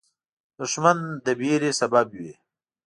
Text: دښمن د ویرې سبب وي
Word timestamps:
دښمن 0.57 0.97
د 1.25 1.27
ویرې 1.39 1.71
سبب 1.79 2.05
وي 2.19 2.33